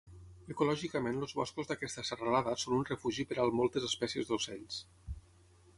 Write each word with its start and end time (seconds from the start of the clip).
Ecològicament 0.53 1.19
els 1.25 1.35
boscos 1.41 1.69
d'aquesta 1.71 2.05
serralada 2.09 2.57
són 2.63 2.75
un 2.79 2.89
refugi 2.93 3.27
per 3.33 3.39
al 3.45 3.55
moltes 3.61 3.87
espècies 3.91 4.33
d'ocells. 4.33 4.83